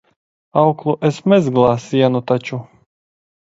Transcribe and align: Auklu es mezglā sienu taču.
Auklu 0.61 0.95
es 1.09 1.19
mezglā 1.35 1.75
sienu 1.85 2.25
taču. 2.35 2.61